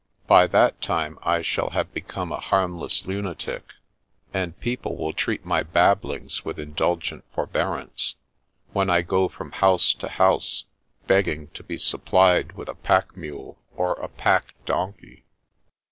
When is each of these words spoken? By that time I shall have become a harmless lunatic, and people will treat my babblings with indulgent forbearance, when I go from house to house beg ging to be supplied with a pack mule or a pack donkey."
By 0.25 0.47
that 0.47 0.81
time 0.81 1.19
I 1.21 1.43
shall 1.43 1.69
have 1.73 1.93
become 1.93 2.31
a 2.31 2.39
harmless 2.39 3.05
lunatic, 3.05 3.65
and 4.33 4.59
people 4.59 4.95
will 4.97 5.13
treat 5.13 5.45
my 5.45 5.61
babblings 5.61 6.43
with 6.43 6.57
indulgent 6.57 7.23
forbearance, 7.35 8.15
when 8.73 8.89
I 8.89 9.03
go 9.03 9.27
from 9.29 9.51
house 9.51 9.93
to 9.93 10.07
house 10.09 10.65
beg 11.05 11.25
ging 11.25 11.47
to 11.49 11.61
be 11.61 11.77
supplied 11.77 12.53
with 12.53 12.67
a 12.67 12.73
pack 12.73 13.15
mule 13.15 13.59
or 13.75 13.93
a 13.93 14.07
pack 14.09 14.55
donkey." 14.65 15.23